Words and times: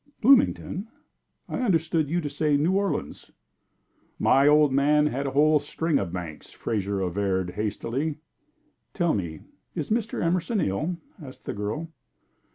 "Bloomington! 0.19 0.87
I 1.47 1.57
understood 1.59 2.09
you 2.09 2.21
to 2.21 2.27
say 2.27 2.57
New 2.57 2.71
Orleans." 2.71 3.29
"My 4.17 4.47
old 4.47 4.73
man 4.73 5.05
had 5.05 5.27
a 5.27 5.29
whole 5.29 5.59
string 5.59 5.99
of 5.99 6.11
banks," 6.11 6.51
Fraser 6.53 7.01
averred, 7.01 7.51
hastily. 7.51 8.17
"Tell 8.95 9.13
me 9.13 9.41
is 9.75 9.91
Mr. 9.91 10.23
Emerson 10.25 10.59
ill?" 10.59 10.97
asked 11.21 11.45
the 11.45 11.53
girl. 11.53 11.89